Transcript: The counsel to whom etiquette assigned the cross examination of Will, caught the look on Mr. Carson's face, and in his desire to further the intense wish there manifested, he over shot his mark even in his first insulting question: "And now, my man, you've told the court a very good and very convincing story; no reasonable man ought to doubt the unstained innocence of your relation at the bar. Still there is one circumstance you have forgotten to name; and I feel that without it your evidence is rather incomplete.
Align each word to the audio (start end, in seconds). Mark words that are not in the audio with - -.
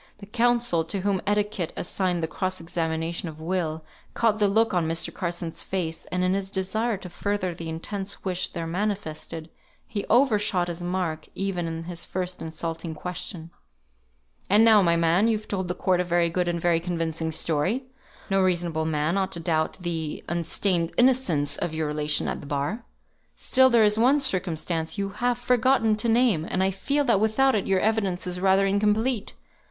The 0.17 0.25
counsel 0.25 0.83
to 0.85 1.01
whom 1.01 1.21
etiquette 1.27 1.73
assigned 1.77 2.23
the 2.23 2.27
cross 2.27 2.59
examination 2.59 3.29
of 3.29 3.39
Will, 3.39 3.85
caught 4.15 4.39
the 4.39 4.47
look 4.47 4.73
on 4.73 4.87
Mr. 4.87 5.13
Carson's 5.13 5.63
face, 5.63 6.05
and 6.11 6.23
in 6.23 6.33
his 6.33 6.49
desire 6.49 6.97
to 6.97 7.07
further 7.07 7.53
the 7.53 7.69
intense 7.69 8.25
wish 8.25 8.47
there 8.47 8.65
manifested, 8.65 9.51
he 9.85 10.03
over 10.07 10.39
shot 10.39 10.69
his 10.69 10.81
mark 10.83 11.27
even 11.35 11.67
in 11.67 11.83
his 11.83 12.03
first 12.03 12.41
insulting 12.41 12.95
question: 12.95 13.51
"And 14.49 14.65
now, 14.65 14.81
my 14.81 14.95
man, 14.95 15.27
you've 15.27 15.47
told 15.47 15.67
the 15.67 15.75
court 15.75 15.99
a 15.99 16.03
very 16.03 16.31
good 16.31 16.47
and 16.47 16.59
very 16.59 16.79
convincing 16.79 17.29
story; 17.29 17.83
no 18.27 18.41
reasonable 18.41 18.85
man 18.85 19.19
ought 19.19 19.31
to 19.33 19.39
doubt 19.39 19.77
the 19.81 20.23
unstained 20.27 20.93
innocence 20.97 21.57
of 21.57 21.75
your 21.75 21.85
relation 21.85 22.27
at 22.27 22.41
the 22.41 22.47
bar. 22.47 22.85
Still 23.35 23.69
there 23.69 23.83
is 23.83 23.99
one 23.99 24.19
circumstance 24.19 24.97
you 24.97 25.09
have 25.09 25.37
forgotten 25.37 25.95
to 25.97 26.09
name; 26.09 26.43
and 26.49 26.63
I 26.63 26.71
feel 26.71 27.03
that 27.03 27.19
without 27.19 27.53
it 27.53 27.67
your 27.67 27.79
evidence 27.79 28.25
is 28.25 28.39
rather 28.39 28.65
incomplete. 28.65 29.35